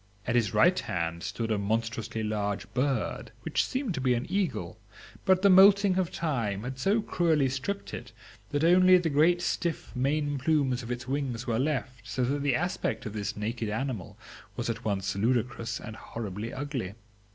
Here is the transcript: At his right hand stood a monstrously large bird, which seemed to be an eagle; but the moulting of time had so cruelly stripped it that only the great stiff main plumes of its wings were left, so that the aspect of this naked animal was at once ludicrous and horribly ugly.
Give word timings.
At 0.25 0.33
his 0.33 0.51
right 0.51 0.79
hand 0.79 1.21
stood 1.21 1.51
a 1.51 1.59
monstrously 1.59 2.23
large 2.23 2.67
bird, 2.73 3.31
which 3.43 3.63
seemed 3.63 3.93
to 3.93 4.01
be 4.01 4.15
an 4.15 4.25
eagle; 4.31 4.79
but 5.25 5.43
the 5.43 5.49
moulting 5.51 5.99
of 5.99 6.11
time 6.11 6.63
had 6.63 6.79
so 6.79 7.03
cruelly 7.03 7.47
stripped 7.49 7.93
it 7.93 8.11
that 8.49 8.63
only 8.63 8.97
the 8.97 9.11
great 9.11 9.43
stiff 9.43 9.95
main 9.95 10.39
plumes 10.39 10.81
of 10.81 10.89
its 10.89 11.07
wings 11.07 11.45
were 11.45 11.59
left, 11.59 12.01
so 12.09 12.23
that 12.23 12.41
the 12.41 12.55
aspect 12.55 13.05
of 13.05 13.13
this 13.13 13.37
naked 13.37 13.69
animal 13.69 14.17
was 14.57 14.71
at 14.71 14.83
once 14.83 15.15
ludicrous 15.15 15.79
and 15.79 15.97
horribly 15.97 16.51
ugly. 16.51 16.95